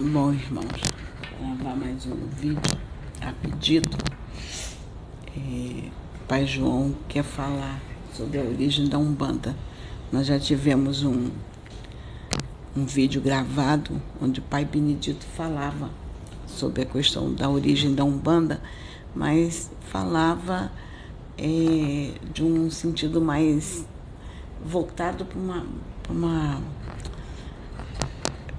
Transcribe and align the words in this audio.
Bom, 0.00 0.32
irmãos, 0.32 0.80
vou 1.38 1.54
gravar 1.54 1.76
mais 1.76 2.06
um 2.06 2.26
vídeo 2.40 2.78
a 3.20 3.30
pedido. 3.30 3.90
É, 5.36 5.90
Pai 6.26 6.46
João 6.46 6.94
quer 7.06 7.22
falar 7.22 7.78
sobre 8.14 8.40
a 8.40 8.42
origem 8.42 8.88
da 8.88 8.96
Umbanda. 8.96 9.54
Nós 10.10 10.26
já 10.28 10.40
tivemos 10.40 11.04
um, 11.04 11.30
um 12.74 12.86
vídeo 12.86 13.20
gravado 13.20 14.00
onde 14.18 14.40
o 14.40 14.42
Pai 14.42 14.64
Benedito 14.64 15.26
falava 15.26 15.90
sobre 16.46 16.84
a 16.84 16.86
questão 16.86 17.34
da 17.34 17.50
origem 17.50 17.94
da 17.94 18.02
Umbanda, 18.02 18.62
mas 19.14 19.70
falava 19.90 20.72
é, 21.36 22.14
de 22.32 22.42
um 22.42 22.70
sentido 22.70 23.20
mais 23.20 23.84
voltado 24.64 25.26
para 25.26 25.38
uma, 25.38 25.66
pra 26.02 26.12
uma 26.14 26.62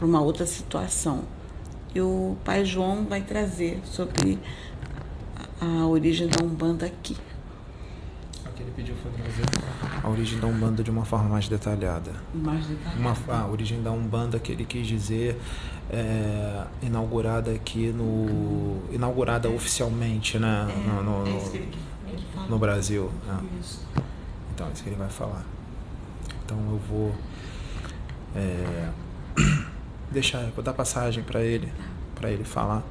para 0.03 0.07
uma 0.09 0.19
outra 0.19 0.45
situação. 0.45 1.23
E 1.95 2.01
o 2.01 2.35
pai 2.43 2.65
João 2.65 3.05
vai 3.05 3.21
trazer 3.21 3.79
sobre 3.85 4.37
a 5.61 5.87
origem 5.87 6.27
da 6.27 6.43
Umbanda 6.43 6.85
aqui. 6.85 7.15
O 8.45 8.49
que 8.49 8.63
ele 8.63 8.71
pediu 8.75 8.95
foi 9.01 9.09
trazer 9.13 9.45
a 10.03 10.09
origem 10.09 10.41
da 10.41 10.47
Umbanda 10.47 10.83
de 10.83 10.91
uma 10.91 11.05
forma 11.05 11.29
mais 11.29 11.47
detalhada. 11.47 12.11
Mais 12.33 12.65
detalhado. 12.65 12.99
Uma, 12.99 13.15
a 13.33 13.47
origem 13.47 13.81
da 13.81 13.91
Umbanda 13.91 14.37
que 14.39 14.51
ele 14.51 14.65
quis 14.65 14.85
dizer 14.85 15.39
é, 15.89 16.65
inaugurada 16.81 17.51
aqui 17.51 17.93
no. 17.93 18.81
inaugurada 18.93 19.49
oficialmente 19.49 20.37
né, 20.37 20.67
no, 20.85 21.01
no, 21.01 21.25
É 21.25 21.29
ele, 21.31 21.77
ele 22.09 22.23
no 22.49 22.59
Brasil. 22.59 23.09
né? 23.25 23.39
Isso. 23.61 23.87
Então, 24.53 24.67
é 24.67 24.71
isso 24.73 24.83
que 24.83 24.89
ele 24.89 24.97
vai 24.97 25.09
falar. 25.09 25.45
Então 26.43 26.57
eu 26.57 26.81
vou 26.89 27.15
é, 28.35 28.89
deixar, 30.13 30.39
vou 30.51 30.63
dar 30.63 30.73
passagem 30.73 31.23
para 31.23 31.41
ele, 31.41 31.71
para 32.15 32.31
ele 32.31 32.43
falar. 32.43 32.83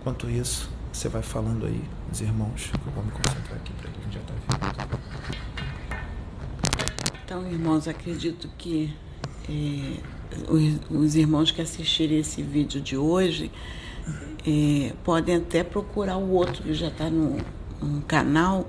Enquanto 0.00 0.30
isso, 0.30 0.70
você 0.92 1.08
vai 1.08 1.22
falando 1.22 1.66
aí, 1.66 1.82
os 2.10 2.20
irmãos, 2.20 2.70
que 2.72 2.88
eu 2.88 2.92
vou 2.92 3.04
me 3.04 3.10
concentrar 3.10 3.56
aqui 3.56 3.72
para 3.74 3.88
ele 3.90 3.98
já 4.10 4.20
tá 4.20 4.34
vindo. 4.34 5.00
Então, 7.24 7.46
irmãos, 7.50 7.86
acredito 7.86 8.48
que 8.58 8.92
é, 9.48 9.96
os, 10.48 10.80
os 10.90 11.14
irmãos 11.16 11.50
que 11.50 11.60
assistirem 11.60 12.18
esse 12.18 12.42
vídeo 12.42 12.80
de 12.80 12.96
hoje 12.96 13.50
é, 14.46 14.92
podem 15.04 15.36
até 15.36 15.62
procurar 15.62 16.16
o 16.16 16.30
outro 16.30 16.62
que 16.62 16.74
já 16.74 16.88
está 16.88 17.08
no, 17.10 17.36
no 17.80 18.00
canal 18.02 18.68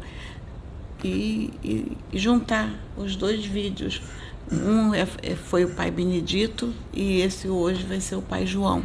e, 1.03 1.51
e- 1.63 1.97
e 2.11 2.19
juntar 2.19 2.71
os 2.97 3.15
dois 3.15 3.43
vídeos. 3.45 4.01
Um 4.49 4.93
é- 4.93 5.07
é- 5.23 5.35
foi 5.35 5.65
o 5.65 5.73
Pai 5.75 5.91
Benedito 5.91 6.73
e 6.93 7.21
esse 7.21 7.47
hoje 7.47 7.83
vai 7.83 7.99
ser 7.99 8.15
o 8.15 8.21
Pai 8.21 8.45
João, 8.45 8.83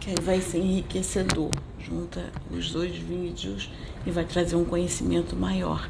que 0.00 0.10
aí 0.10 0.16
vai 0.22 0.40
ser 0.40 0.58
enriquecedor. 0.58 1.50
Junta 1.78 2.30
os 2.50 2.70
dois 2.70 2.94
vídeos 2.96 3.70
e 4.06 4.10
vai 4.10 4.24
trazer 4.24 4.54
um 4.54 4.64
conhecimento 4.64 5.34
maior. 5.34 5.88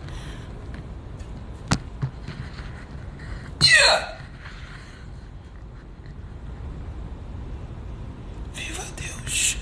Viva 8.55 8.85
Deus! 8.97 9.57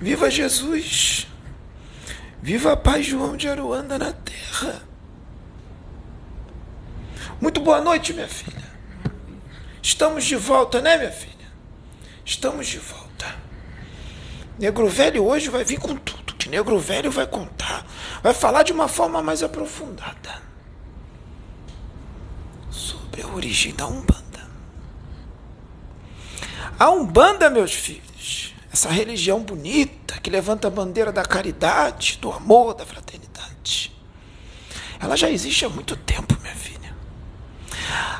Viva 0.00 0.30
Jesus! 0.30 1.26
Viva 2.42 2.76
Pai 2.76 3.02
João 3.02 3.36
de 3.36 3.48
Aruanda 3.48 3.98
na 3.98 4.12
terra! 4.12 4.87
Boa 7.68 7.82
noite, 7.82 8.14
minha 8.14 8.26
filha. 8.26 8.64
Estamos 9.82 10.24
de 10.24 10.36
volta, 10.36 10.80
né, 10.80 10.96
minha 10.96 11.12
filha? 11.12 11.52
Estamos 12.24 12.66
de 12.66 12.78
volta. 12.78 13.26
Negro 14.58 14.88
Velho 14.88 15.22
hoje 15.26 15.50
vai 15.50 15.64
vir 15.64 15.78
com 15.78 15.94
tudo 15.94 16.32
que 16.36 16.48
Negro 16.48 16.78
Velho 16.78 17.10
vai 17.10 17.26
contar. 17.26 17.84
Vai 18.22 18.32
falar 18.32 18.62
de 18.62 18.72
uma 18.72 18.88
forma 18.88 19.22
mais 19.22 19.42
aprofundada 19.42 20.40
sobre 22.70 23.20
a 23.20 23.26
origem 23.26 23.74
da 23.74 23.86
Umbanda. 23.86 24.48
A 26.78 26.88
Umbanda, 26.88 27.50
meus 27.50 27.74
filhos, 27.74 28.54
essa 28.72 28.88
religião 28.88 29.42
bonita 29.42 30.18
que 30.20 30.30
levanta 30.30 30.68
a 30.68 30.70
bandeira 30.70 31.12
da 31.12 31.22
caridade, 31.22 32.16
do 32.18 32.32
amor, 32.32 32.72
da 32.72 32.86
fraternidade, 32.86 33.94
ela 34.98 35.18
já 35.18 35.30
existe 35.30 35.66
há 35.66 35.68
muito 35.68 35.94
tempo. 35.94 36.37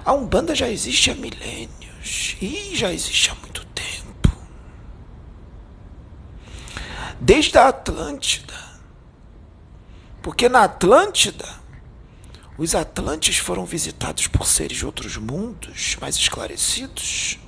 A 0.05 0.13
Umbanda 0.13 0.55
já 0.55 0.69
existe 0.69 1.11
há 1.11 1.15
milênios 1.15 2.37
e 2.41 2.73
já 2.75 2.93
existe 2.93 3.31
há 3.31 3.35
muito 3.35 3.65
tempo. 3.67 4.31
Desde 7.21 7.59
a 7.59 7.69
Atlântida. 7.69 8.57
Porque 10.23 10.49
na 10.49 10.65
Atlântida, 10.65 11.47
os 12.57 12.75
Atlantes 12.75 13.39
foram 13.39 13.65
visitados 13.65 14.27
por 14.27 14.47
seres 14.47 14.79
de 14.79 14.87
outros 14.87 15.17
mundos 15.17 15.97
mais 16.01 16.17
esclarecidos. 16.17 17.39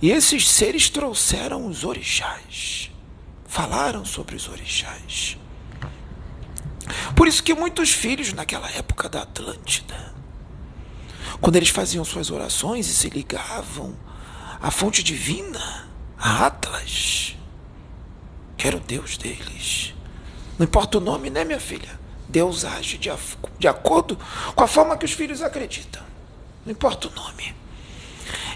E 0.00 0.10
esses 0.10 0.48
seres 0.48 0.90
trouxeram 0.90 1.66
os 1.66 1.84
orixás. 1.84 2.90
Falaram 3.46 4.04
sobre 4.04 4.36
os 4.36 4.48
orixás. 4.48 5.38
Por 7.16 7.26
isso 7.26 7.42
que 7.42 7.54
muitos 7.54 7.90
filhos 7.90 8.32
naquela 8.32 8.70
época 8.70 9.08
da 9.08 9.22
Atlântida, 9.22 10.14
quando 11.40 11.56
eles 11.56 11.68
faziam 11.68 12.04
suas 12.04 12.30
orações 12.30 12.88
e 12.88 12.94
se 12.94 13.08
ligavam 13.08 13.94
à 14.60 14.70
fonte 14.70 15.02
divina, 15.02 15.88
a 16.18 16.46
Atlas, 16.46 17.36
que 18.56 18.66
era 18.66 18.76
o 18.76 18.80
Deus 18.80 19.16
deles. 19.16 19.94
Não 20.58 20.64
importa 20.64 20.98
o 20.98 21.00
nome, 21.00 21.30
né, 21.30 21.44
minha 21.44 21.60
filha? 21.60 21.98
Deus 22.28 22.64
age 22.64 22.98
de, 22.98 23.10
de 23.58 23.68
acordo 23.68 24.18
com 24.54 24.64
a 24.64 24.66
forma 24.66 24.96
que 24.96 25.04
os 25.04 25.12
filhos 25.12 25.40
acreditam. 25.40 26.02
Não 26.66 26.72
importa 26.72 27.08
o 27.08 27.14
nome. 27.14 27.54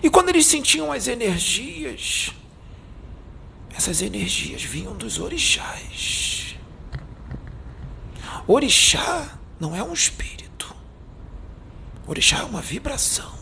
E 0.03 0.11
quando 0.11 0.29
eles 0.29 0.47
sentiam 0.47 0.93
as 0.93 1.07
energias, 1.07 2.33
essas 3.75 4.03
energias 4.03 4.63
vinham 4.63 4.95
dos 4.97 5.19
orixás. 5.19 6.57
Orixá 8.47 9.39
não 9.59 9.75
é 9.75 9.83
um 9.83 9.93
espírito. 9.93 10.42
Orixá 12.13 12.41
é 12.41 12.45
uma 12.45 12.61
vibração, 12.61 13.33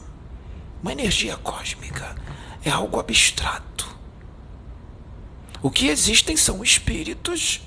uma 0.80 0.92
energia 0.92 1.36
cósmica, 1.36 2.14
é 2.64 2.70
algo 2.70 3.00
abstrato. 3.00 3.98
O 5.60 5.68
que 5.72 5.88
existem 5.88 6.36
são 6.36 6.62
espíritos 6.62 7.62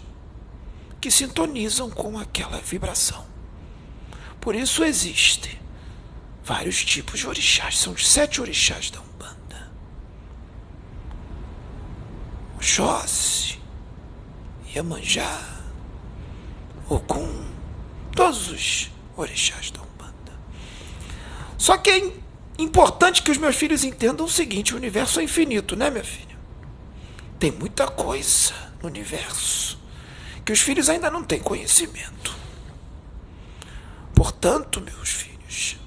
que 1.02 1.12
sintonizam 1.12 1.90
com 1.90 2.18
aquela 2.18 2.62
vibração. 2.62 3.26
Por 4.40 4.56
isso 4.56 4.82
existem 4.82 5.60
vários 6.42 6.86
tipos 6.86 7.20
de 7.20 7.28
orixás. 7.28 7.80
São 7.80 7.92
os 7.92 8.08
sete 8.08 8.40
orixás 8.40 8.90
da 8.90 9.02
Umbanda. 9.02 9.74
Oxóssi, 12.56 13.60
Iemanjá, 14.74 15.60
Ogum, 16.88 17.46
todos 18.16 18.48
os 18.50 18.90
orixás 19.18 19.70
da 19.70 19.82
Umbanda. 19.82 19.93
Só 21.64 21.78
que 21.78 21.90
é 21.90 21.98
im- 21.98 22.14
importante 22.60 23.24
que 23.24 23.32
os 23.32 23.38
meus 23.38 23.56
filhos 23.56 23.86
entendam 23.86 24.26
o 24.26 24.30
seguinte: 24.30 24.74
o 24.74 24.76
universo 24.76 25.22
é 25.22 25.24
infinito, 25.24 25.78
né, 25.78 25.90
minha 25.90 26.04
filha? 26.04 26.38
Tem 27.40 27.52
muita 27.52 27.88
coisa 27.88 28.54
no 28.82 28.90
universo 28.90 29.80
que 30.44 30.52
os 30.52 30.60
filhos 30.60 30.90
ainda 30.90 31.10
não 31.10 31.24
têm 31.24 31.40
conhecimento. 31.40 32.36
Portanto, 34.14 34.82
meus 34.82 35.08
filhos, 35.10 35.78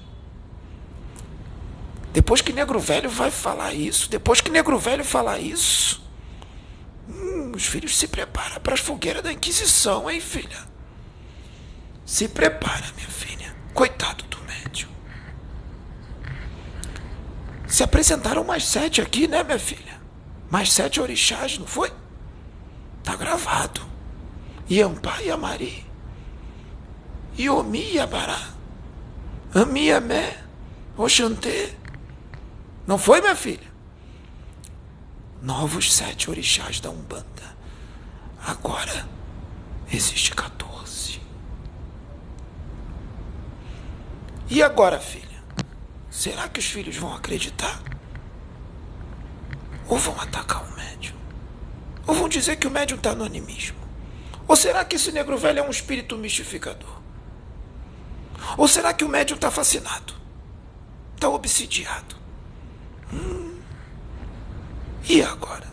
depois 2.11 2.41
que 2.41 2.51
Negro 2.51 2.79
Velho 2.79 3.07
vai 3.11 3.29
falar 3.29 3.71
isso, 3.71 4.09
depois 4.09 4.41
que 4.41 4.49
Negro 4.49 4.79
Velho 4.79 5.05
falar 5.05 5.37
isso, 5.37 6.01
hum, 7.07 7.51
os 7.55 7.67
filhos 7.67 7.95
se 7.95 8.07
preparam 8.07 8.59
para 8.61 8.73
as 8.73 8.79
fogueiras 8.79 9.21
da 9.21 9.31
Inquisição, 9.31 10.09
hein, 10.09 10.19
filha? 10.19 10.57
Se 12.03 12.27
prepara, 12.27 12.85
minha 12.95 13.09
filha. 13.09 13.55
Coitado 13.75 14.23
do 14.23 14.39
médium. 14.41 14.96
Se 17.77 17.83
apresentaram 17.83 18.43
mais 18.43 18.65
sete 18.65 19.01
aqui, 19.01 19.27
né, 19.27 19.43
minha 19.43 19.59
filha? 19.59 20.01
Mais 20.49 20.73
sete 20.73 20.99
orixás, 20.99 21.59
não 21.59 21.67
foi? 21.67 21.93
Tá 23.03 23.15
gravado. 23.15 23.81
Iampá 24.67 25.21
e 25.21 25.29
Amari. 25.29 25.85
Iomi 27.37 27.93
e 27.93 27.99
Abará. 27.99 28.49
Ami 29.53 29.91
Amé. 29.91 30.43
Oxantê. 30.97 31.75
Não 32.87 32.97
foi, 32.97 33.21
minha 33.21 33.35
filha? 33.35 33.71
Novos 35.39 35.93
sete 35.93 36.31
orixás 36.31 36.79
da 36.79 36.89
Umbanda. 36.89 37.55
Agora 38.43 39.07
existe 39.93 40.33
14. 40.33 41.21
E 44.49 44.63
agora, 44.63 44.99
filha? 44.99 45.26
Será 46.17 46.49
que 46.49 46.59
os 46.59 46.65
filhos 46.65 46.97
vão 46.97 47.13
acreditar? 47.13 47.79
Ou 49.87 49.99
vão 49.99 50.19
atacar 50.19 50.63
o 50.63 50.75
médium? 50.75 51.15
Ou 52.07 52.15
vão 52.15 52.27
dizer 52.27 52.55
que 52.55 52.65
o 52.65 52.71
médium 52.71 52.97
está 52.97 53.13
no 53.13 53.23
animismo? 53.23 53.77
Ou 54.47 54.55
será 54.55 54.83
que 54.83 54.95
esse 54.95 55.11
negro 55.11 55.37
velho 55.37 55.59
é 55.59 55.61
um 55.61 55.69
espírito 55.69 56.17
mistificador? 56.17 57.01
Ou 58.57 58.67
será 58.67 58.95
que 58.95 59.05
o 59.05 59.07
médium 59.07 59.35
está 59.35 59.51
fascinado? 59.51 60.15
Está 61.13 61.29
obsidiado? 61.29 62.15
Hum. 63.13 63.59
E 65.07 65.21
agora? 65.21 65.71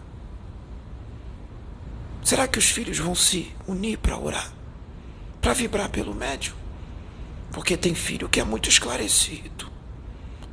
Será 2.23 2.47
que 2.47 2.59
os 2.59 2.69
filhos 2.69 2.99
vão 2.99 3.15
se 3.15 3.51
unir 3.67 3.97
para 3.97 4.19
orar? 4.19 4.53
Para 5.41 5.55
vibrar 5.55 5.89
pelo 5.89 6.15
médium? 6.15 6.55
Porque 7.51 7.79
tem 7.79 7.95
filho 7.95 8.29
que 8.29 8.41
é 8.41 8.45
muito 8.45 8.69
esclarecido. 8.69 9.73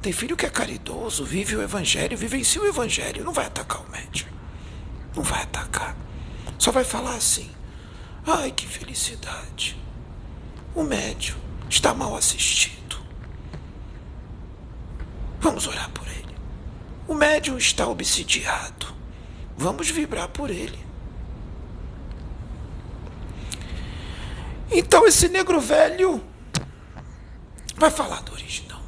Tem 0.02 0.12
filho 0.12 0.36
que 0.36 0.46
é 0.46 0.50
caridoso, 0.50 1.24
vive 1.24 1.56
o 1.56 1.62
evangelho, 1.62 2.18
vivencia 2.18 2.62
o 2.62 2.68
evangelho. 2.68 3.24
Não 3.24 3.32
vai 3.32 3.46
atacar 3.46 3.82
o 3.82 3.92
médium. 3.92 4.28
Não 5.16 5.22
vai 5.24 5.44
atacar. 5.44 5.96
Só 6.58 6.72
vai 6.72 6.84
falar 6.84 7.16
assim: 7.16 7.52
ai, 8.26 8.52
que 8.52 8.66
felicidade. 8.66 9.80
O 10.74 10.84
médium 10.84 11.38
está 11.70 11.94
mal 11.94 12.16
assistido. 12.16 13.00
Vamos 15.40 15.68
orar 15.68 15.90
por 15.92 16.08
ele. 16.08 16.36
O 17.08 17.14
médium 17.14 17.58
está 17.58 17.88
obsidiado. 17.88 18.88
Vamos 19.56 19.90
vibrar 19.90 20.30
por 20.30 20.50
ele. 20.50 20.80
Então 24.72 25.06
esse 25.06 25.28
negro 25.28 25.60
velho 25.60 26.24
vai 27.76 27.92
falar 27.92 28.22
da 28.22 28.32
origem 28.32 28.72
Umbanda. 28.72 28.81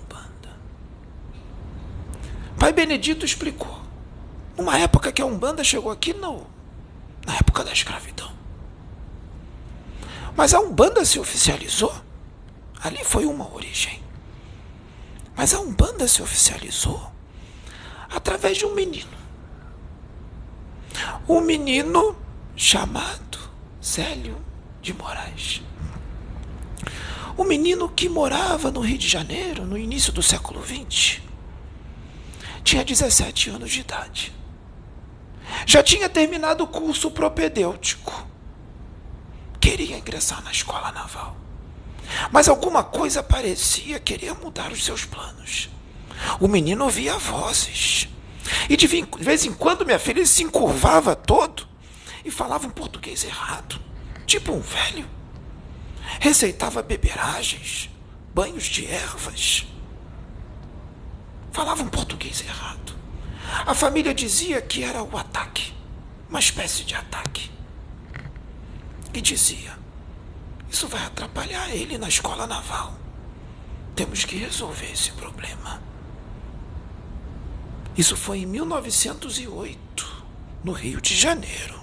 Pai 2.64 2.72
Benedito 2.72 3.26
explicou. 3.26 3.78
Uma 4.58 4.80
época 4.80 5.12
que 5.12 5.22
a 5.22 5.26
Umbanda 5.26 5.66
chegou 5.66 5.92
aqui, 5.92 6.14
no, 6.14 6.48
na 7.26 7.36
época 7.36 7.62
da 7.62 7.74
escravidão. 7.74 8.32
Mas 10.34 10.54
a 10.54 10.62
Umbanda 10.62 11.04
se 11.04 11.20
oficializou. 11.20 11.94
Ali 12.82 13.04
foi 13.04 13.26
uma 13.26 13.54
origem. 13.54 14.02
Mas 15.36 15.54
a 15.54 15.60
Umbanda 15.60 16.08
se 16.08 16.22
oficializou 16.22 17.12
através 18.10 18.58
de 18.58 18.66
um 18.66 18.74
menino. 18.74 19.12
Um 21.28 21.42
menino 21.42 22.16
chamado 22.56 23.40
Célio 23.82 24.38
de 24.82 24.94
Moraes. 24.94 25.62
Um 27.38 27.44
menino 27.44 27.90
que 27.90 28.08
morava 28.08 28.72
no 28.72 28.80
Rio 28.80 28.98
de 28.98 29.10
Janeiro 29.10 29.66
no 29.66 29.78
início 29.78 30.14
do 30.14 30.24
século 30.24 30.64
XX. 30.66 31.33
Tinha 32.64 32.84
17 32.84 33.50
anos 33.50 33.72
de 33.72 33.82
idade. 33.82 34.34
Já 35.66 35.84
tinha 35.84 36.10
terminado 36.10 36.64
o 36.64 36.68
curso 36.68 37.12
propedêutico. 37.12 38.28
Queria 39.60 39.98
ingressar 39.98 40.44
na 40.44 40.52
escola 40.52 40.92
naval. 40.92 41.38
Mas 42.32 42.48
alguma 42.48 42.84
coisa 42.84 43.24
parecia 43.24 44.00
querer 44.00 44.34
mudar 44.36 44.72
os 44.72 44.84
seus 44.84 45.06
planos. 45.06 45.70
O 46.40 46.48
menino 46.48 46.86
ouvia 46.86 47.18
vozes. 47.18 48.08
E 48.70 48.76
de 48.76 48.88
vez 48.88 49.46
em 49.46 49.54
quando, 49.54 49.86
minha 49.86 50.00
filha, 50.00 50.26
se 50.26 50.44
encurvava 50.44 51.16
todo 51.16 51.68
e 52.26 52.32
falava 52.32 52.68
um 52.68 52.72
português 52.72 53.24
errado, 53.24 53.80
tipo 54.26 54.52
um 54.52 54.60
velho. 54.60 55.08
Receitava 56.20 56.82
beberagens, 56.82 57.90
banhos 58.34 58.66
de 58.66 58.86
ervas. 58.86 59.66
Falava 61.54 61.84
um 61.84 61.88
português 61.88 62.42
errado. 62.42 62.94
A 63.66 63.74
família 63.74 64.14
dizia 64.14 64.62
que 64.62 64.84
era 64.84 65.02
o 65.04 65.18
ataque, 65.18 65.74
uma 66.30 66.40
espécie 66.40 66.84
de 66.84 66.96
ataque. 66.96 67.50
E 69.14 69.22
dizia: 69.22 69.78
isso 70.74 70.88
vai 70.88 71.06
atrapalhar 71.06 71.70
ele 71.70 72.00
na 72.00 72.08
escola 72.08 72.48
naval. 72.48 72.96
Temos 73.96 74.26
que 74.26 74.36
resolver 74.36 74.92
esse 74.92 75.12
problema. 75.12 75.80
Isso 77.96 78.18
foi 78.18 78.40
em 78.40 78.48
1908, 78.48 80.24
no 80.64 80.72
Rio 80.72 81.00
de 81.00 81.16
Janeiro. 81.16 81.80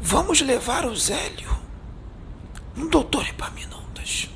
Vamos 0.00 0.40
levar 0.40 0.86
o 0.86 0.96
Zélio 0.96 1.54
um 2.74 2.88
doutor 2.88 3.28
Epaminondas. 3.28 4.30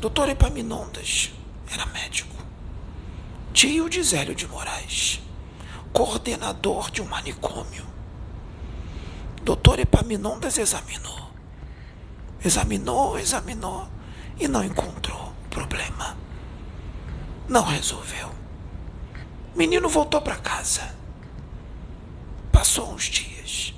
Doutor 0.00 0.28
Epaminondas 0.30 1.30
era 1.70 1.86
médico, 1.86 2.34
tio 3.52 3.88
de 3.88 4.02
Zélio 4.02 4.34
de 4.34 4.46
Moraes, 4.48 5.20
coordenador 5.92 6.90
de 6.90 7.02
um 7.02 7.06
manicômio 7.06 7.90
doutor 9.50 9.80
Epaminondas 9.80 10.58
examinou. 10.58 11.30
Examinou, 12.44 13.18
examinou 13.18 13.88
e 14.38 14.46
não 14.46 14.62
encontrou 14.62 15.32
problema. 15.48 16.16
Não 17.48 17.64
resolveu. 17.64 18.28
O 19.54 19.58
menino 19.58 19.88
voltou 19.88 20.20
para 20.20 20.36
casa. 20.36 20.94
Passou 22.52 22.92
uns 22.92 23.04
dias 23.04 23.74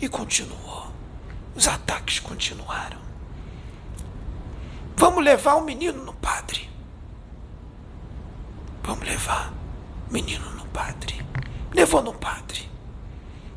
e 0.00 0.08
continuou. 0.08 0.92
Os 1.54 1.66
ataques 1.66 2.20
continuaram. 2.20 3.03
Vamos 4.96 5.24
levar 5.24 5.56
o 5.56 5.64
menino 5.64 6.04
no 6.04 6.12
padre. 6.14 6.70
Vamos 8.82 9.06
levar 9.06 9.52
o 10.08 10.12
menino 10.12 10.50
no 10.50 10.66
padre. 10.66 11.24
Levou 11.72 12.02
no 12.02 12.14
padre. 12.14 12.68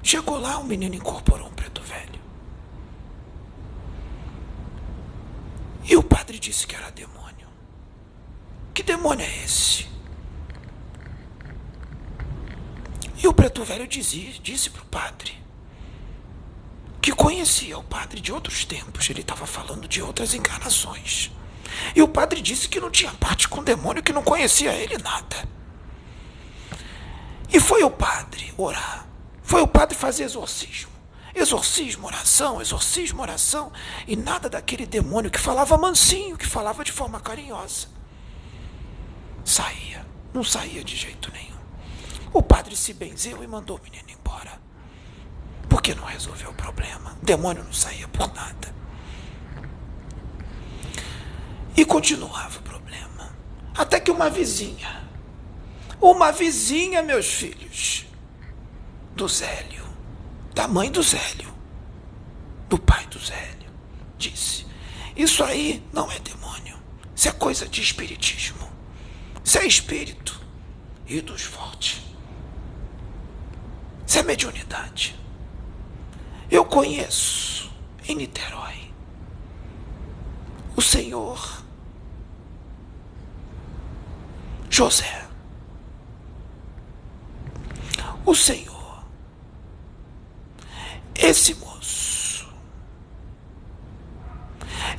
Chegou 0.01 0.39
lá, 0.39 0.57
o 0.57 0.63
menino 0.63 0.95
incorporou 0.95 1.47
um 1.47 1.53
preto 1.53 1.81
velho. 1.81 2.19
E 5.83 5.95
o 5.95 6.03
padre 6.03 6.39
disse 6.39 6.65
que 6.65 6.75
era 6.75 6.89
demônio. 6.91 7.47
Que 8.73 8.81
demônio 8.83 9.25
é 9.25 9.43
esse? 9.43 9.87
E 13.21 13.27
o 13.27 13.33
preto 13.33 13.63
velho 13.63 13.87
dizia, 13.87 14.31
disse 14.41 14.69
para 14.69 14.81
o 14.81 14.85
padre 14.85 15.46
que 17.07 17.15
conhecia 17.15 17.77
o 17.77 17.83
padre 17.83 18.19
de 18.19 18.33
outros 18.33 18.65
tempos. 18.65 19.09
Ele 19.09 19.21
estava 19.21 19.45
falando 19.45 19.87
de 19.87 20.01
outras 20.01 20.33
encarnações. 20.33 21.31
E 21.95 22.01
o 22.01 22.07
padre 22.07 22.41
disse 22.41 22.67
que 22.67 22.81
não 22.81 22.91
tinha 22.91 23.13
parte 23.13 23.47
com 23.47 23.61
o 23.61 23.63
demônio, 23.63 24.03
que 24.03 24.11
não 24.11 24.21
conhecia 24.21 24.73
ele 24.73 24.97
nada. 24.97 25.47
E 27.49 27.61
foi 27.61 27.81
o 27.81 27.89
padre 27.89 28.53
orar 28.57 29.07
foi 29.41 29.61
o 29.61 29.67
padre 29.67 29.95
fazer 29.95 30.25
exorcismo. 30.25 30.91
Exorcismo, 31.33 32.07
oração, 32.07 32.59
exorcismo, 32.59 33.21
oração. 33.21 33.71
E 34.05 34.17
nada 34.17 34.49
daquele 34.49 34.85
demônio 34.85 35.31
que 35.31 35.39
falava 35.39 35.77
mansinho, 35.77 36.35
que 36.35 36.45
falava 36.45 36.83
de 36.83 36.91
forma 36.91 37.21
carinhosa. 37.21 37.87
Saía. 39.45 40.05
Não 40.33 40.43
saía 40.43 40.83
de 40.83 40.97
jeito 40.97 41.31
nenhum. 41.31 41.55
O 42.33 42.43
padre 42.43 42.75
se 42.75 42.93
benzeu 42.93 43.41
e 43.41 43.47
mandou 43.47 43.77
o 43.77 43.81
menino 43.81 44.09
embora. 44.09 44.66
Porque 45.87 46.01
não 46.01 46.07
resolveu 46.07 46.49
o 46.49 46.53
problema. 46.53 47.17
O 47.21 47.25
demônio 47.25 47.63
não 47.63 47.71
saía 47.71 48.09
por 48.09 48.27
nada. 48.33 48.75
E 51.77 51.85
continuava 51.85 52.59
o 52.59 52.61
problema. 52.61 53.33
Até 53.73 53.97
que 53.97 54.11
uma 54.11 54.29
vizinha, 54.29 55.01
uma 56.01 56.29
vizinha, 56.29 57.01
meus 57.01 57.27
filhos, 57.27 58.05
do 59.15 59.29
Zélio, 59.29 59.85
da 60.53 60.67
mãe 60.67 60.91
do 60.91 61.01
Zélio, 61.01 61.53
do 62.67 62.77
pai 62.77 63.05
do 63.05 63.19
Zélio, 63.19 63.71
disse: 64.17 64.67
Isso 65.15 65.41
aí 65.41 65.81
não 65.93 66.11
é 66.11 66.19
demônio, 66.19 66.77
isso 67.15 67.29
é 67.29 67.31
coisa 67.31 67.65
de 67.65 67.81
espiritismo, 67.81 68.69
isso 69.41 69.57
é 69.57 69.65
espírito 69.65 70.37
e 71.05 71.21
dos 71.21 71.43
fortes, 71.43 72.01
isso 74.05 74.19
é 74.19 74.23
mediunidade. 74.23 75.17
Eu 76.49 76.63
conheço 76.65 77.71
em 78.07 78.15
Niterói 78.15 78.91
o 80.75 80.81
Senhor 80.81 81.63
José. 84.69 85.27
O 88.25 88.35
Senhor 88.35 88.77
esse 91.17 91.55
moço, 91.55 92.47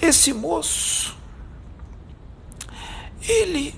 esse 0.02 0.32
moço, 0.32 1.16
ele 3.22 3.74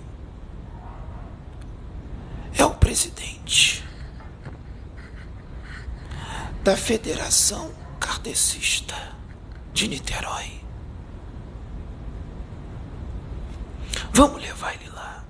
é 2.57 2.65
o 2.65 2.75
presidente 2.75 3.85
da 6.71 6.77
Federação 6.77 7.75
Kardecista 7.99 8.95
de 9.73 9.89
Niterói. 9.89 10.61
Vamos 14.13 14.41
levar 14.41 14.77
ele 14.77 14.89
lá. 14.91 15.25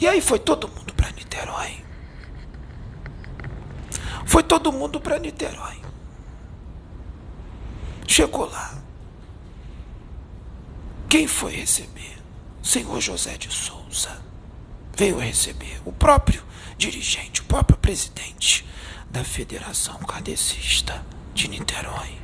E 0.00 0.06
aí 0.06 0.20
foi 0.20 0.38
todo 0.38 0.68
mundo 0.68 0.94
para 0.94 1.10
Niterói. 1.10 1.84
Foi 4.24 4.44
todo 4.44 4.70
mundo 4.70 5.00
para 5.00 5.18
Niterói. 5.18 5.82
Chegou 8.06 8.48
lá. 8.48 8.80
Quem 11.08 11.26
foi 11.26 11.56
receber? 11.56 12.18
Senhor 12.62 13.00
José 13.00 13.36
de 13.36 13.52
Souza. 13.52 14.16
Veio 14.96 15.18
receber 15.18 15.82
o 15.84 15.90
próprio 15.90 16.40
dirigente, 16.78 17.40
o 17.40 17.44
próprio 17.46 17.76
presidente 17.78 18.64
da 19.10 19.24
Federação 19.24 19.98
Kardecista 19.98 21.04
de 21.34 21.48
Niterói. 21.48 22.18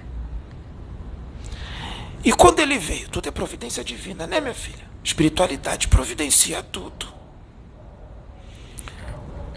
E 2.25 2.33
quando 2.33 2.61
ele 2.61 2.79
veio, 2.79 3.09
tudo 3.09 3.29
é 3.29 3.31
providência 3.31 3.85
divina, 3.85 4.27
né, 4.27 4.41
minha 4.41 4.55
filha? 4.55 4.85
Espiritualidade 5.03 5.89
providencia 5.89 6.63
tudo. 6.63 7.07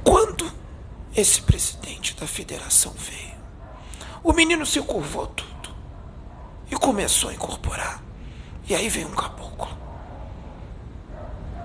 Quando 0.04 0.52
esse 1.16 1.42
presidente 1.42 2.16
da 2.16 2.28
federação 2.28 2.94
veio, 2.94 3.38
o 4.24 4.34
menino 4.34 4.66
se 4.66 4.82
curvou 4.82 5.28
tudo 5.28 5.76
e 6.70 6.76
começou 6.76 7.30
a 7.30 7.34
incorporar. 7.34 8.04
E 8.68 8.76
aí 8.76 8.88
veio 8.90 9.08
um 9.08 9.16
caboclo. 9.16 9.76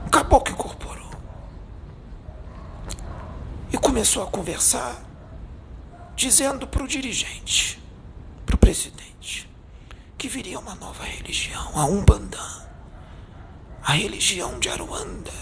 Um 0.07 0.09
caboclo 0.09 0.55
incorporou. 0.55 1.11
E 3.71 3.77
começou 3.77 4.23
a 4.23 4.27
conversar, 4.27 5.03
dizendo 6.17 6.67
para 6.67 6.83
o 6.83 6.89
dirigente, 6.89 7.81
para 8.47 8.55
o 8.55 8.59
presidente, 8.59 9.49
que 10.17 10.29
viria 10.29 10.59
uma 10.59 10.75
nova 10.75 11.05
religião, 11.05 11.71
a 11.75 11.85
Umbandã, 11.85 12.65
a 13.83 13.93
religião 13.93 14.59
de 14.59 14.69
Aruanda, 14.69 15.33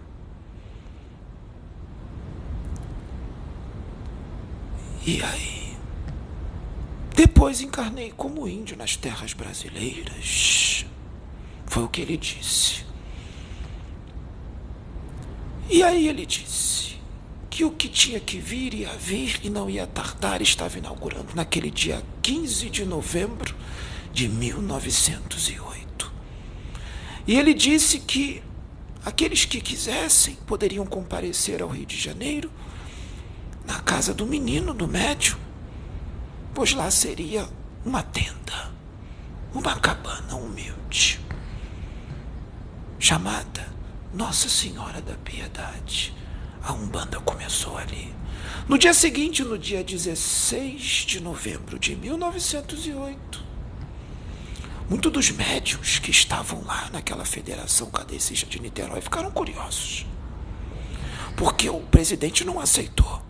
E 5.05 5.21
aí? 5.21 5.77
Depois 7.15 7.61
encarnei 7.61 8.11
como 8.11 8.47
índio 8.47 8.75
nas 8.77 8.95
terras 8.95 9.33
brasileiras. 9.33 10.85
Foi 11.65 11.83
o 11.83 11.89
que 11.89 12.01
ele 12.01 12.15
disse. 12.15 12.85
E 15.69 15.83
aí 15.83 16.07
ele 16.07 16.25
disse 16.25 16.73
que 17.53 17.63
o 17.63 17.69
que 17.69 17.87
tinha 17.87 18.19
que 18.19 18.39
vir 18.39 18.73
ia 18.73 18.89
vir 18.97 19.39
e 19.43 19.49
não 19.49 19.69
ia 19.69 19.85
tardar 19.85 20.41
estava 20.41 20.79
inaugurando 20.79 21.35
naquele 21.35 21.69
dia 21.69 22.03
15 22.23 22.67
de 22.67 22.83
novembro 22.83 23.55
de 24.11 24.27
1908. 24.27 26.11
E 27.27 27.37
ele 27.37 27.53
disse 27.53 27.99
que 27.99 28.41
aqueles 29.05 29.45
que 29.45 29.61
quisessem 29.61 30.33
poderiam 30.47 30.83
comparecer 30.83 31.61
ao 31.61 31.69
Rio 31.69 31.85
de 31.85 31.95
Janeiro 31.95 32.51
na 33.67 33.79
casa 33.81 34.15
do 34.15 34.25
menino, 34.25 34.73
do 34.73 34.87
médium, 34.87 35.37
pois 36.55 36.73
lá 36.73 36.89
seria 36.89 37.47
uma 37.85 38.01
tenda, 38.01 38.71
uma 39.53 39.79
cabana 39.79 40.37
humilde, 40.37 41.19
chamada 42.97 43.71
Nossa 44.11 44.49
Senhora 44.49 44.99
da 45.03 45.13
Piedade. 45.13 46.22
A 46.63 46.73
Umbanda 46.73 47.19
começou 47.19 47.77
ali. 47.77 48.13
No 48.67 48.77
dia 48.77 48.93
seguinte, 48.93 49.43
no 49.43 49.57
dia 49.57 49.83
16 49.83 50.81
de 50.81 51.19
novembro 51.19 51.77
de 51.77 51.95
1908, 51.95 53.43
muitos 54.89 55.11
dos 55.11 55.29
médios 55.31 55.99
que 55.99 56.11
estavam 56.11 56.63
lá 56.63 56.89
naquela 56.91 57.25
federação 57.25 57.91
cadecista 57.91 58.47
de 58.47 58.59
Niterói 58.61 59.01
ficaram 59.01 59.29
curiosos. 59.31 60.05
Porque 61.35 61.69
o 61.69 61.81
presidente 61.81 62.45
não 62.45 62.59
aceitou 62.59 63.21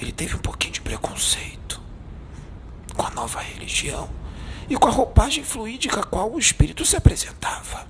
ele 0.00 0.12
teve 0.12 0.34
um 0.34 0.40
pouquinho 0.40 0.72
de 0.72 0.80
preconceito 0.80 1.80
com 2.96 3.06
a 3.06 3.10
nova 3.10 3.40
religião 3.40 4.08
e 4.68 4.76
com 4.76 4.88
a 4.88 4.90
roupagem 4.90 5.44
fluídica 5.44 6.00
a 6.00 6.04
qual 6.04 6.32
o 6.32 6.38
espírito 6.38 6.84
se 6.84 6.96
apresentava. 6.96 7.86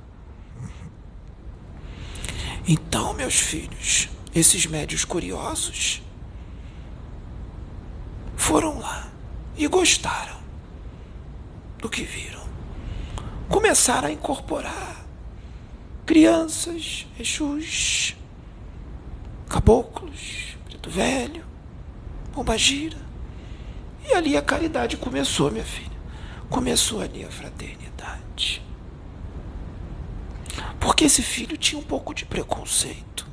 Então, 2.67 3.13
meus 3.15 3.35
filhos, 3.35 4.09
esses 4.35 4.67
médios 4.67 5.05
curiosos 5.05 6.03
foram 8.37 8.79
lá 8.79 9.09
e 9.57 9.67
gostaram 9.67 10.37
do 11.79 11.89
que 11.89 12.03
viram. 12.03 12.45
Começaram 13.49 14.09
a 14.09 14.13
incorporar 14.13 15.05
crianças, 16.05 17.07
exus, 17.19 18.17
caboclos, 19.49 20.57
preto 20.67 20.91
velho, 20.91 21.45
Pomba 22.35 22.59
gira. 22.59 22.99
E 24.05 24.13
ali 24.13 24.37
a 24.37 24.43
caridade 24.43 24.97
começou, 24.97 25.53
minha 25.53 25.65
filha. 25.65 25.97
Começou 26.51 27.01
ali 27.01 27.25
a 27.25 27.31
fraternidade. 27.31 28.61
Porque 30.81 31.05
esse 31.05 31.23
filho 31.23 31.57
tinha 31.57 31.81
um 31.81 31.85
pouco 31.85 32.13
de 32.13 32.27
preconceito. 32.27 33.24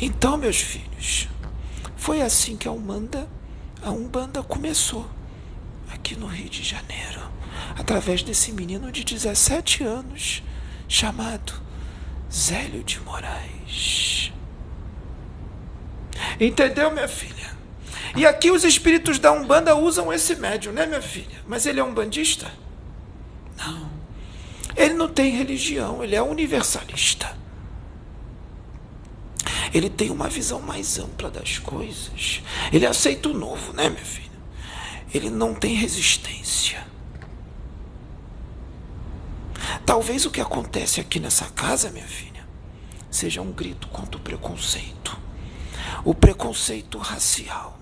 Então, 0.00 0.36
meus 0.36 0.60
filhos, 0.60 1.28
foi 1.96 2.20
assim 2.20 2.56
que 2.56 2.68
a 2.68 2.72
Umbanda, 2.72 3.28
a 3.82 3.90
Umbanda 3.90 4.42
começou 4.42 5.08
aqui 5.90 6.16
no 6.16 6.26
Rio 6.26 6.48
de 6.48 6.62
Janeiro, 6.62 7.20
através 7.78 8.22
desse 8.22 8.52
menino 8.52 8.90
de 8.90 9.04
17 9.04 9.84
anos 9.84 10.42
chamado 10.88 11.54
Zélio 12.30 12.82
de 12.82 13.00
Moraes. 13.00 14.32
Entendeu, 16.40 16.90
minha 16.90 17.08
filha? 17.08 17.54
E 18.16 18.26
aqui 18.26 18.50
os 18.50 18.64
espíritos 18.64 19.18
da 19.18 19.32
Umbanda 19.32 19.74
usam 19.74 20.12
esse 20.12 20.36
médium, 20.36 20.72
né, 20.72 20.86
minha 20.86 21.02
filha? 21.02 21.42
Mas 21.46 21.66
ele 21.66 21.80
é 21.80 21.84
um 21.84 21.94
bandista? 21.94 22.50
Não. 23.56 23.90
Ele 24.76 24.94
não 24.94 25.08
tem 25.08 25.30
religião, 25.30 26.02
ele 26.02 26.14
é 26.14 26.22
universalista. 26.22 27.43
Ele 29.74 29.90
tem 29.90 30.10
uma 30.10 30.28
visão 30.28 30.60
mais 30.62 30.98
ampla 30.98 31.30
das 31.30 31.58
coisas. 31.58 32.40
Ele 32.72 32.86
aceita 32.86 33.28
o 33.28 33.34
novo, 33.34 33.74
né, 33.74 33.90
minha 33.90 34.04
filha? 34.04 34.30
Ele 35.12 35.28
não 35.28 35.52
tem 35.54 35.74
resistência. 35.74 36.86
Talvez 39.84 40.24
o 40.24 40.30
que 40.30 40.40
acontece 40.40 41.00
aqui 41.00 41.20
nessa 41.20 41.46
casa, 41.46 41.90
minha 41.90 42.06
filha, 42.06 42.46
seja 43.10 43.42
um 43.42 43.52
grito 43.52 43.88
contra 43.88 44.16
o 44.16 44.20
preconceito 44.20 45.04
o 46.04 46.14
preconceito 46.14 46.98
racial, 46.98 47.78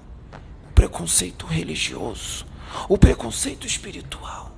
o 0.71 0.73
preconceito 0.73 1.45
religioso, 1.45 2.47
o 2.89 2.97
preconceito 2.97 3.67
espiritual. 3.67 4.52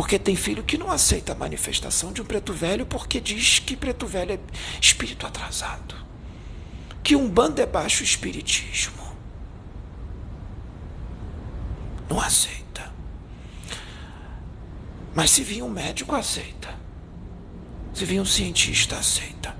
Porque 0.00 0.18
tem 0.18 0.34
filho 0.34 0.62
que 0.62 0.78
não 0.78 0.90
aceita 0.90 1.32
a 1.32 1.34
manifestação 1.34 2.10
de 2.10 2.22
um 2.22 2.24
preto 2.24 2.54
velho 2.54 2.86
porque 2.86 3.20
diz 3.20 3.58
que 3.58 3.76
preto 3.76 4.06
velho 4.06 4.32
é 4.32 4.38
espírito 4.80 5.26
atrasado. 5.26 5.94
Que 7.02 7.14
um 7.14 7.28
bando 7.28 7.60
é 7.60 7.66
baixo 7.66 8.02
espiritismo. 8.02 9.14
Não 12.08 12.18
aceita. 12.18 12.90
Mas 15.14 15.32
se 15.32 15.44
vir 15.44 15.62
um 15.62 15.68
médico, 15.68 16.14
aceita. 16.14 16.74
Se 17.92 18.06
vir 18.06 18.22
um 18.22 18.24
cientista, 18.24 18.96
aceita. 18.96 19.54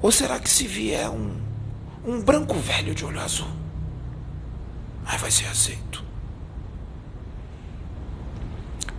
Ou 0.00 0.10
será 0.10 0.40
que 0.40 0.48
se 0.48 0.66
vier 0.66 1.10
um, 1.10 1.38
um 2.02 2.22
branco 2.22 2.54
velho 2.54 2.94
de 2.94 3.04
olho 3.04 3.20
azul, 3.20 3.52
aí 5.04 5.18
vai 5.18 5.30
ser 5.30 5.48
aceito? 5.48 6.05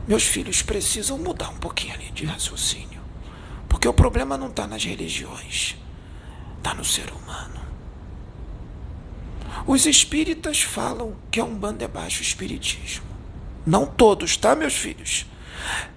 Meus 0.07 0.23
filhos 0.23 0.61
precisam 0.61 1.17
mudar 1.17 1.49
um 1.49 1.57
pouquinho 1.57 1.93
ali 1.93 2.09
de 2.11 2.25
raciocínio. 2.25 3.01
Porque 3.67 3.87
o 3.87 3.93
problema 3.93 4.37
não 4.37 4.47
está 4.47 4.65
nas 4.65 4.83
religiões, 4.83 5.75
está 6.57 6.73
no 6.73 6.85
ser 6.85 7.11
humano. 7.11 7.59
Os 9.65 9.85
espíritas 9.85 10.61
falam 10.61 11.15
que 11.29 11.41
a 11.41 11.43
Umbanda 11.43 11.83
é 11.83 11.87
baixo 11.87 12.21
espiritismo. 12.21 13.05
Não 13.65 13.85
todos, 13.85 14.37
tá, 14.37 14.55
meus 14.55 14.73
filhos? 14.73 15.25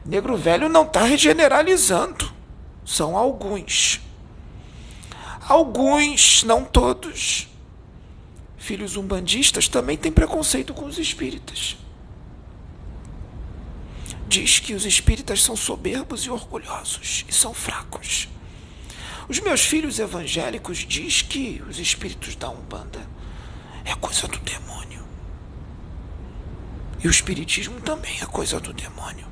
Negro 0.05 0.37
velho 0.37 0.69
não 0.69 0.83
está 0.83 1.05
regeneralizando. 1.05 2.33
São 2.85 3.17
alguns. 3.17 4.00
Alguns, 5.49 6.43
não 6.43 6.64
todos. 6.64 7.49
Filhos 8.57 8.97
umbandistas 8.97 9.69
também 9.69 9.97
têm 9.97 10.11
preconceito 10.11 10.75
com 10.75 10.85
os 10.85 10.99
espíritas. 10.99 11.76
Diz 14.30 14.60
que 14.60 14.75
os 14.75 14.87
espíritas 14.87 15.42
são 15.42 15.56
soberbos 15.56 16.20
e 16.20 16.30
orgulhosos 16.30 17.25
e 17.28 17.34
são 17.34 17.52
fracos. 17.52 18.28
Os 19.28 19.40
meus 19.40 19.62
filhos 19.62 19.99
evangélicos 19.99 20.78
diz 20.78 21.20
que 21.20 21.60
os 21.68 21.80
espíritos 21.80 22.37
da 22.37 22.49
Umbanda 22.49 23.04
é 23.84 23.92
coisa 23.96 24.28
do 24.28 24.38
demônio. 24.38 25.04
E 27.02 27.08
o 27.08 27.10
espiritismo 27.10 27.80
também 27.80 28.20
é 28.20 28.26
coisa 28.26 28.60
do 28.60 28.72
demônio. 28.72 29.26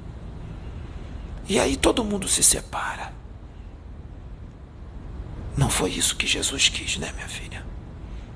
E 1.48 1.60
aí 1.60 1.76
todo 1.76 2.02
mundo 2.02 2.26
se 2.26 2.42
separa. 2.42 3.12
Não 5.56 5.70
foi 5.70 5.90
isso 5.90 6.16
que 6.16 6.26
Jesus 6.26 6.68
quis, 6.68 6.96
né, 6.96 7.12
minha 7.12 7.28
filha? 7.28 7.64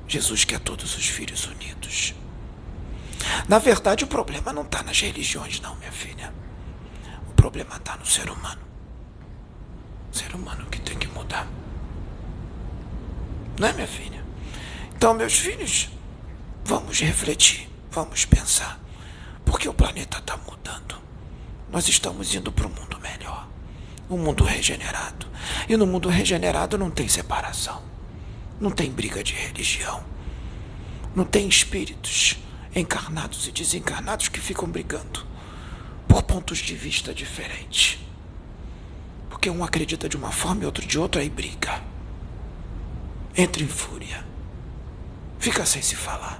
Jesus 0.06 0.44
quer 0.44 0.60
todos 0.60 0.96
os 0.96 1.08
filhos 1.08 1.44
unidos. 1.44 2.14
Na 3.48 3.58
verdade, 3.58 4.04
o 4.04 4.06
problema 4.06 4.52
não 4.52 4.62
está 4.62 4.80
nas 4.84 5.00
religiões, 5.00 5.60
não, 5.60 5.74
minha 5.74 5.90
filha. 5.90 6.41
Problema 7.42 7.74
está 7.74 7.96
no 7.96 8.06
ser 8.06 8.30
humano. 8.30 8.60
Ser 10.12 10.32
humano 10.32 10.64
que 10.66 10.80
tem 10.80 10.96
que 10.96 11.08
mudar. 11.08 11.44
Não 13.58 13.66
é, 13.66 13.72
minha 13.72 13.86
filha? 13.88 14.24
Então, 14.94 15.12
meus 15.12 15.40
filhos, 15.40 15.90
vamos 16.64 17.00
refletir, 17.00 17.68
vamos 17.90 18.24
pensar. 18.24 18.78
Porque 19.44 19.68
o 19.68 19.74
planeta 19.74 20.18
está 20.18 20.36
mudando. 20.36 20.94
Nós 21.68 21.88
estamos 21.88 22.32
indo 22.32 22.52
para 22.52 22.68
um 22.68 22.70
mundo 22.70 22.96
melhor 23.00 23.48
um 24.08 24.18
mundo 24.18 24.44
regenerado. 24.44 25.26
E 25.68 25.76
no 25.76 25.84
mundo 25.84 26.08
regenerado 26.08 26.78
não 26.78 26.92
tem 26.92 27.08
separação, 27.08 27.82
não 28.60 28.70
tem 28.70 28.88
briga 28.88 29.24
de 29.24 29.32
religião, 29.32 30.04
não 31.12 31.24
tem 31.24 31.48
espíritos 31.48 32.36
encarnados 32.72 33.48
e 33.48 33.50
desencarnados 33.50 34.28
que 34.28 34.38
ficam 34.38 34.68
brigando 34.68 35.31
por 36.12 36.22
pontos 36.24 36.58
de 36.58 36.74
vista 36.74 37.14
diferentes. 37.14 37.98
Porque 39.30 39.48
um 39.48 39.64
acredita 39.64 40.10
de 40.10 40.14
uma 40.18 40.30
forma 40.30 40.62
e 40.62 40.66
outro 40.66 40.86
de 40.86 40.98
outra, 40.98 41.22
aí 41.22 41.30
briga. 41.30 41.82
Entra 43.34 43.62
em 43.62 43.66
fúria. 43.66 44.22
Fica 45.38 45.64
sem 45.64 45.80
se 45.80 45.96
falar. 45.96 46.38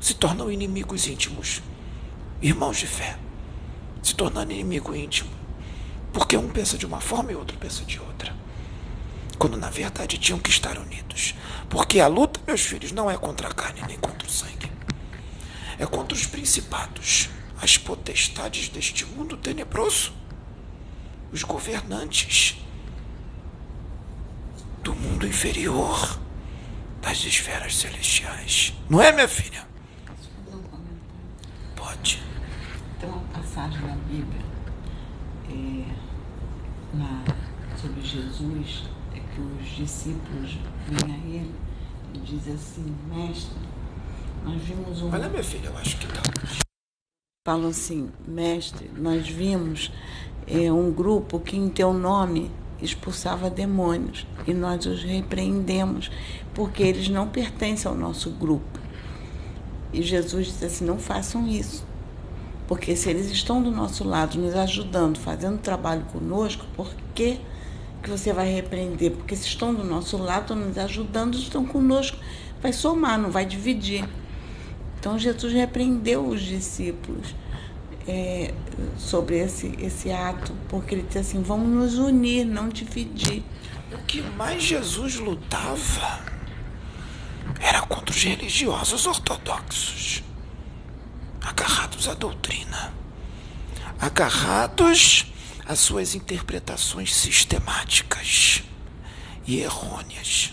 Se 0.00 0.14
tornam 0.14 0.52
inimigos 0.52 1.08
íntimos. 1.08 1.60
Irmãos 2.40 2.78
de 2.78 2.86
fé. 2.86 3.18
Se 4.04 4.14
tornando 4.14 4.52
inimigo 4.52 4.94
íntimo 4.94 5.30
porque 6.12 6.36
um 6.36 6.48
pensa 6.48 6.78
de 6.78 6.86
uma 6.86 7.00
forma 7.00 7.32
e 7.32 7.34
outro 7.34 7.58
pensa 7.58 7.84
de 7.84 7.98
outra. 7.98 8.32
Quando 9.36 9.56
na 9.56 9.68
verdade 9.68 10.16
tinham 10.16 10.38
que 10.38 10.50
estar 10.50 10.78
unidos. 10.78 11.34
Porque 11.68 11.98
a 11.98 12.06
luta, 12.06 12.38
meus 12.46 12.60
filhos, 12.60 12.92
não 12.92 13.10
é 13.10 13.16
contra 13.16 13.48
a 13.48 13.52
carne 13.52 13.82
nem 13.88 13.98
contra 13.98 14.28
o 14.28 14.30
sangue. 14.30 14.70
É 15.76 15.86
contra 15.86 16.14
os 16.14 16.24
principados, 16.24 17.30
as 17.62 17.78
potestades 17.78 18.68
deste 18.68 19.06
mundo 19.06 19.36
tenebroso, 19.36 20.12
os 21.32 21.44
governantes 21.44 22.56
do 24.82 24.92
mundo 24.92 25.24
inferior, 25.24 26.18
das 27.00 27.18
esferas 27.18 27.76
celestiais. 27.76 28.74
Não 28.90 29.00
é, 29.00 29.12
minha 29.12 29.28
filha? 29.28 29.64
Posso 30.04 30.28
fazer 30.28 30.56
um 30.56 30.62
comentário? 30.64 30.98
Pode. 31.76 32.22
Tem 32.98 33.08
uma 33.08 33.22
passagem 33.32 33.80
na 33.82 33.94
Bíblia 33.94 34.42
é, 35.48 36.96
na, 36.96 37.24
sobre 37.80 38.02
Jesus, 38.02 38.88
é 39.14 39.20
que 39.20 39.40
os 39.40 39.76
discípulos 39.76 40.58
vêm 40.88 41.14
a 41.14 41.18
ele 41.18 41.54
e 42.12 42.18
dizem 42.18 42.54
assim, 42.54 42.96
mestre, 43.06 43.56
nós 44.44 44.60
vimos 44.62 45.00
um. 45.00 45.12
Olha, 45.12 45.28
minha 45.28 45.44
filha, 45.44 45.68
eu 45.68 45.78
acho 45.78 45.96
que 45.98 46.08
tá. 46.08 46.22
Falam 47.44 47.70
assim, 47.70 48.08
mestre, 48.24 48.88
nós 48.96 49.28
vimos 49.28 49.90
é, 50.46 50.72
um 50.72 50.92
grupo 50.92 51.40
que 51.40 51.56
em 51.56 51.68
teu 51.68 51.92
nome 51.92 52.52
expulsava 52.80 53.50
demônios 53.50 54.24
e 54.46 54.54
nós 54.54 54.86
os 54.86 55.02
repreendemos 55.02 56.08
porque 56.54 56.84
eles 56.84 57.08
não 57.08 57.26
pertencem 57.26 57.90
ao 57.90 57.98
nosso 57.98 58.30
grupo. 58.30 58.78
E 59.92 60.02
Jesus 60.02 60.46
disse 60.46 60.64
assim: 60.66 60.84
não 60.84 61.00
façam 61.00 61.48
isso. 61.48 61.84
Porque 62.68 62.94
se 62.94 63.10
eles 63.10 63.28
estão 63.28 63.60
do 63.60 63.72
nosso 63.72 64.04
lado, 64.04 64.38
nos 64.38 64.54
ajudando, 64.54 65.18
fazendo 65.18 65.58
trabalho 65.58 66.04
conosco, 66.12 66.64
por 66.76 66.94
que, 67.12 67.40
que 68.04 68.08
você 68.08 68.32
vai 68.32 68.52
repreender? 68.52 69.10
Porque 69.10 69.34
se 69.34 69.48
estão 69.48 69.74
do 69.74 69.82
nosso 69.82 70.16
lado, 70.16 70.54
nos 70.54 70.78
ajudando, 70.78 71.36
estão 71.36 71.66
conosco, 71.66 72.18
vai 72.62 72.72
somar, 72.72 73.18
não 73.18 73.32
vai 73.32 73.44
dividir. 73.44 74.08
Então 75.02 75.18
Jesus 75.18 75.52
repreendeu 75.52 76.24
os 76.28 76.40
discípulos 76.40 77.34
é, 78.06 78.54
sobre 78.96 79.36
esse, 79.36 79.74
esse 79.80 80.12
ato, 80.12 80.56
porque 80.68 80.94
ele 80.94 81.02
disse 81.02 81.18
assim: 81.18 81.42
vamos 81.42 81.68
nos 81.68 81.98
unir, 81.98 82.44
não 82.44 82.68
dividir. 82.68 83.42
O 83.92 83.98
que 84.04 84.22
mais 84.22 84.62
Jesus 84.62 85.16
lutava 85.16 86.20
era 87.58 87.82
contra 87.82 88.14
os 88.14 88.22
religiosos 88.22 89.04
ortodoxos 89.04 90.22
agarrados 91.40 92.08
à 92.08 92.14
doutrina, 92.14 92.94
agarrados 93.98 95.26
às 95.66 95.80
suas 95.80 96.14
interpretações 96.14 97.12
sistemáticas 97.12 98.62
e 99.48 99.58
errôneas, 99.58 100.51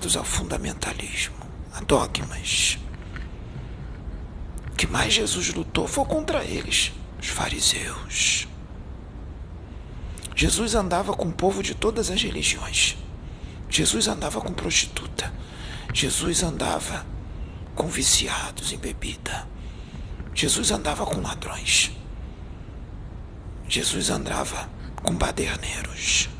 agarrados 0.00 0.16
ao 0.16 0.24
fundamentalismo, 0.24 1.36
a 1.74 1.80
dogmas. 1.80 2.78
O 4.72 4.76
que 4.76 4.86
mais 4.86 5.12
Jesus 5.12 5.52
lutou 5.52 5.86
foi 5.86 6.04
contra 6.06 6.42
eles, 6.42 6.92
os 7.20 7.28
fariseus. 7.28 8.48
Jesus 10.34 10.74
andava 10.74 11.12
com 11.12 11.28
o 11.28 11.32
povo 11.32 11.62
de 11.62 11.74
todas 11.74 12.10
as 12.10 12.22
religiões. 12.22 12.96
Jesus 13.68 14.08
andava 14.08 14.40
com 14.40 14.52
prostituta. 14.52 15.32
Jesus 15.92 16.42
andava 16.42 17.04
com 17.74 17.86
viciados 17.88 18.72
em 18.72 18.78
bebida. 18.78 19.46
Jesus 20.34 20.70
andava 20.70 21.04
com 21.04 21.20
ladrões. 21.20 21.92
Jesus 23.68 24.08
andava 24.08 24.68
com 25.02 25.14
baderneiros. 25.14 26.30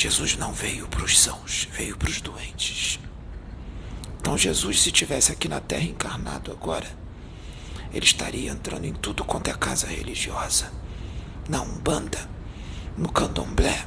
Jesus 0.00 0.34
não 0.34 0.50
veio 0.50 0.88
para 0.88 1.04
os 1.04 1.20
sãos, 1.20 1.68
veio 1.72 1.94
para 1.94 2.08
os 2.08 2.22
doentes. 2.22 2.98
Então 4.18 4.38
Jesus, 4.38 4.80
se 4.80 4.90
tivesse 4.90 5.30
aqui 5.30 5.46
na 5.46 5.60
terra 5.60 5.82
encarnado 5.82 6.50
agora, 6.50 6.90
ele 7.92 8.06
estaria 8.06 8.50
entrando 8.50 8.86
em 8.86 8.94
tudo 8.94 9.26
quanto 9.26 9.50
é 9.50 9.52
casa 9.52 9.86
religiosa, 9.86 10.72
na 11.50 11.60
Umbanda, 11.60 12.30
no 12.96 13.12
Candomblé, 13.12 13.86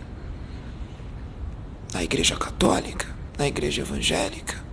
na 1.91 2.03
Igreja 2.03 2.35
Católica, 2.35 3.07
na 3.35 3.47
igreja 3.47 3.81
evangélica, 3.81 4.63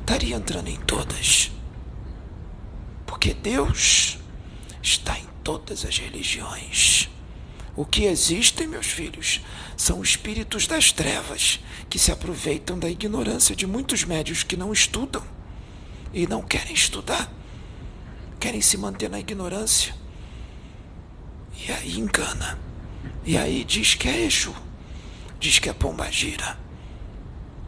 estaria 0.00 0.36
entrando 0.36 0.68
em 0.68 0.80
todas. 0.80 1.52
Porque 3.04 3.34
Deus 3.34 4.18
está 4.82 5.18
em 5.18 5.26
todas 5.44 5.84
as 5.84 5.98
religiões. 5.98 7.11
O 7.74 7.86
que 7.86 8.04
existem, 8.04 8.66
meus 8.66 8.86
filhos, 8.86 9.40
são 9.76 10.02
espíritos 10.02 10.66
das 10.66 10.92
trevas 10.92 11.60
que 11.88 11.98
se 11.98 12.12
aproveitam 12.12 12.78
da 12.78 12.88
ignorância 12.88 13.56
de 13.56 13.66
muitos 13.66 14.04
médios 14.04 14.42
que 14.42 14.56
não 14.56 14.72
estudam 14.72 15.24
e 16.12 16.26
não 16.26 16.42
querem 16.42 16.74
estudar, 16.74 17.32
querem 18.38 18.60
se 18.60 18.76
manter 18.76 19.08
na 19.08 19.18
ignorância. 19.18 19.94
E 21.66 21.72
aí 21.72 21.98
engana. 21.98 22.58
E 23.24 23.38
aí 23.38 23.64
diz 23.64 23.94
que 23.94 24.08
é 24.08 24.24
Exu, 24.26 24.54
diz 25.40 25.58
que 25.58 25.68
é 25.68 25.72
Pombagira, 25.72 26.58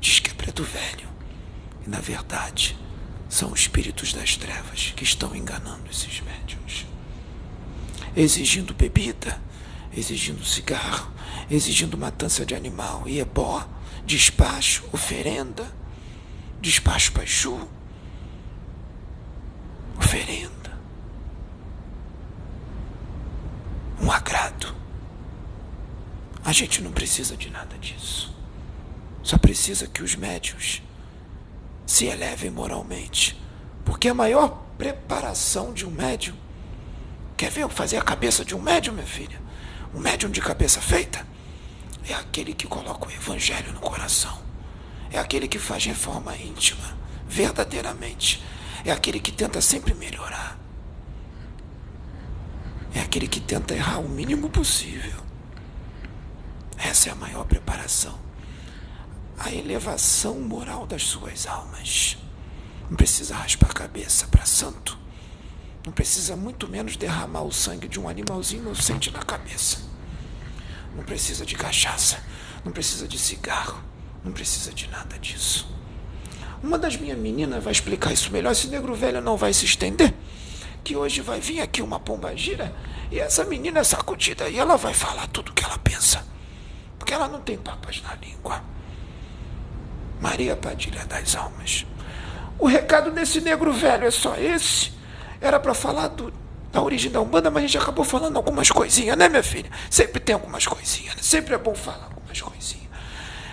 diz 0.00 0.20
que 0.20 0.30
é 0.30 0.34
Preto 0.34 0.64
Velho. 0.64 1.08
E 1.86 1.88
na 1.88 2.00
verdade, 2.00 2.76
são 3.28 3.54
espíritos 3.54 4.12
das 4.12 4.36
trevas 4.36 4.92
que 4.94 5.04
estão 5.04 5.34
enganando 5.34 5.90
esses 5.90 6.20
médios. 6.20 6.86
Exigindo 8.16 8.74
bebida, 8.74 9.40
exigindo 9.96 10.44
cigarro, 10.44 11.12
exigindo 11.50 11.96
matança 11.96 12.44
de 12.44 12.54
animal 12.54 13.04
e 13.06 13.20
ebó, 13.20 13.66
despacho, 14.04 14.84
oferenda, 14.92 15.70
despacho 16.60 17.12
para 17.12 17.24
Exu, 17.24 17.68
oferenda, 19.98 20.78
um 24.00 24.10
agrado. 24.10 24.74
A 26.44 26.52
gente 26.52 26.82
não 26.82 26.92
precisa 26.92 27.36
de 27.36 27.48
nada 27.48 27.76
disso. 27.78 28.34
Só 29.22 29.38
precisa 29.38 29.86
que 29.86 30.02
os 30.02 30.14
médios 30.14 30.82
se 31.86 32.04
elevem 32.04 32.50
moralmente. 32.50 33.40
Porque 33.84 34.08
a 34.08 34.14
maior 34.14 34.64
preparação 34.76 35.72
de 35.72 35.86
um 35.86 35.90
médium. 35.90 36.36
Quer 37.36 37.50
ver 37.50 37.68
fazer 37.68 37.96
a 37.96 38.02
cabeça 38.02 38.44
de 38.44 38.54
um 38.54 38.60
médium, 38.60 38.94
minha 38.94 39.06
filha? 39.06 39.40
Um 39.94 40.00
médium 40.00 40.30
de 40.30 40.40
cabeça 40.40 40.80
feita? 40.80 41.26
É 42.08 42.14
aquele 42.14 42.52
que 42.52 42.66
coloca 42.66 43.06
o 43.06 43.12
evangelho 43.12 43.72
no 43.72 43.80
coração. 43.80 44.42
É 45.10 45.18
aquele 45.18 45.46
que 45.46 45.58
faz 45.58 45.84
reforma 45.84 46.36
íntima, 46.36 46.96
verdadeiramente. 47.28 48.42
É 48.84 48.90
aquele 48.90 49.20
que 49.20 49.30
tenta 49.30 49.60
sempre 49.60 49.94
melhorar. 49.94 50.58
É 52.92 53.00
aquele 53.00 53.28
que 53.28 53.40
tenta 53.40 53.74
errar 53.74 54.00
o 54.00 54.08
mínimo 54.08 54.50
possível. 54.50 55.22
Essa 56.76 57.08
é 57.08 57.12
a 57.12 57.16
maior 57.16 57.44
preparação. 57.44 58.18
A 59.38 59.52
elevação 59.52 60.40
moral 60.40 60.86
das 60.86 61.04
suas 61.04 61.46
almas. 61.46 62.18
Não 62.90 62.96
precisa 62.96 63.36
raspar 63.36 63.70
a 63.70 63.74
cabeça 63.74 64.26
para 64.26 64.44
santo. 64.44 65.03
Não 65.84 65.92
precisa 65.92 66.34
muito 66.34 66.66
menos 66.66 66.96
derramar 66.96 67.42
o 67.42 67.52
sangue 67.52 67.88
de 67.88 68.00
um 68.00 68.08
animalzinho 68.08 68.62
inocente 68.62 69.10
na 69.10 69.20
cabeça. 69.20 69.78
Não 70.96 71.04
precisa 71.04 71.44
de 71.44 71.54
cachaça. 71.54 72.18
Não 72.64 72.72
precisa 72.72 73.06
de 73.06 73.18
cigarro. 73.18 73.82
Não 74.24 74.32
precisa 74.32 74.72
de 74.72 74.88
nada 74.88 75.18
disso. 75.18 75.68
Uma 76.62 76.78
das 76.78 76.96
minhas 76.96 77.18
meninas 77.18 77.62
vai 77.62 77.72
explicar 77.72 78.12
isso 78.12 78.32
melhor. 78.32 78.52
Esse 78.52 78.68
negro 78.68 78.94
velho 78.94 79.20
não 79.20 79.36
vai 79.36 79.52
se 79.52 79.66
estender. 79.66 80.14
Que 80.82 80.96
hoje 80.96 81.20
vai 81.20 81.40
vir 81.40 81.60
aqui 81.60 81.82
uma 81.82 82.00
pomba 82.00 82.34
gira 82.34 82.74
e 83.10 83.18
essa 83.18 83.44
menina 83.44 83.80
é 83.80 83.84
sacudida 83.84 84.48
e 84.48 84.58
ela 84.58 84.76
vai 84.76 84.94
falar 84.94 85.26
tudo 85.28 85.50
o 85.50 85.52
que 85.52 85.64
ela 85.64 85.78
pensa. 85.78 86.26
Porque 86.98 87.12
ela 87.12 87.28
não 87.28 87.40
tem 87.40 87.58
papas 87.58 88.02
na 88.02 88.14
língua. 88.14 88.62
Maria 90.20 90.56
Padilha 90.56 91.04
das 91.04 91.36
Almas. 91.36 91.86
O 92.58 92.66
recado 92.66 93.10
desse 93.10 93.40
negro 93.40 93.72
velho 93.72 94.06
é 94.06 94.10
só 94.10 94.36
esse. 94.36 94.92
Era 95.44 95.60
para 95.60 95.74
falar 95.74 96.08
do, 96.08 96.32
da 96.72 96.80
origem 96.80 97.10
da 97.10 97.20
Umbanda, 97.20 97.50
mas 97.50 97.64
a 97.64 97.66
gente 97.66 97.76
acabou 97.76 98.02
falando 98.02 98.38
algumas 98.38 98.70
coisinhas, 98.70 99.14
né, 99.14 99.28
minha 99.28 99.42
filha? 99.42 99.70
Sempre 99.90 100.18
tem 100.18 100.32
algumas 100.32 100.66
coisinhas, 100.66 101.14
né? 101.16 101.22
Sempre 101.22 101.54
é 101.54 101.58
bom 101.58 101.74
falar 101.74 102.06
algumas 102.06 102.40
coisinhas. 102.40 102.88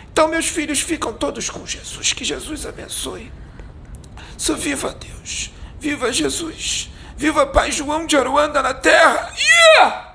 Então, 0.09 0.29
meus 0.29 0.47
filhos 0.47 0.79
ficam 0.79 1.11
todos 1.11 1.49
com 1.49 1.65
Jesus. 1.65 2.13
Que 2.13 2.23
Jesus 2.23 2.65
abençoe. 2.65 3.29
Só 4.37 4.55
viva 4.55 4.95
Deus. 4.97 5.51
Viva 5.81 6.13
Jesus. 6.13 6.89
Viva 7.17 7.45
Pai 7.45 7.73
João 7.73 8.05
de 8.05 8.15
Aruanda 8.15 8.61
na 8.61 8.73
terra. 8.73 9.29
Yeah! 9.77 10.10